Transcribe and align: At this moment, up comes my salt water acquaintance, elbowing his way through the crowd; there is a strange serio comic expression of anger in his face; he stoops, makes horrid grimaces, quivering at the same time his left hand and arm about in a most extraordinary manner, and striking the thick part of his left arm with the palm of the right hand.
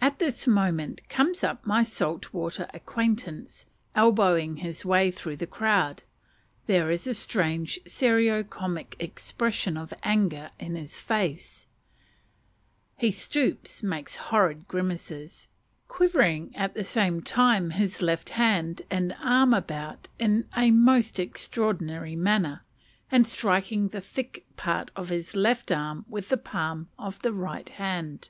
At 0.00 0.20
this 0.20 0.46
moment, 0.46 1.00
up 1.02 1.08
comes 1.08 1.44
my 1.64 1.82
salt 1.82 2.32
water 2.32 2.68
acquaintance, 2.72 3.66
elbowing 3.96 4.58
his 4.58 4.84
way 4.84 5.10
through 5.10 5.34
the 5.34 5.48
crowd; 5.48 6.04
there 6.68 6.92
is 6.92 7.08
a 7.08 7.12
strange 7.14 7.80
serio 7.84 8.44
comic 8.44 8.94
expression 9.00 9.76
of 9.76 9.92
anger 10.04 10.52
in 10.60 10.76
his 10.76 11.00
face; 11.00 11.66
he 12.98 13.10
stoops, 13.10 13.82
makes 13.82 14.14
horrid 14.30 14.68
grimaces, 14.68 15.48
quivering 15.88 16.54
at 16.54 16.74
the 16.74 16.84
same 16.84 17.20
time 17.20 17.70
his 17.70 18.00
left 18.00 18.30
hand 18.30 18.82
and 18.92 19.16
arm 19.20 19.52
about 19.52 20.06
in 20.20 20.46
a 20.56 20.70
most 20.70 21.18
extraordinary 21.18 22.14
manner, 22.14 22.62
and 23.10 23.26
striking 23.26 23.88
the 23.88 24.00
thick 24.00 24.46
part 24.56 24.92
of 24.94 25.08
his 25.08 25.34
left 25.34 25.72
arm 25.72 26.04
with 26.08 26.28
the 26.28 26.36
palm 26.36 26.86
of 26.96 27.20
the 27.22 27.32
right 27.32 27.70
hand. 27.70 28.28